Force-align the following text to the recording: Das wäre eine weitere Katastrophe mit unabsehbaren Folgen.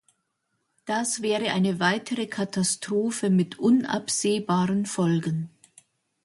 Das 0.85 1.21
wäre 1.21 1.51
eine 1.51 1.79
weitere 1.79 2.25
Katastrophe 2.25 3.29
mit 3.29 3.59
unabsehbaren 3.59 4.87
Folgen. 4.87 5.51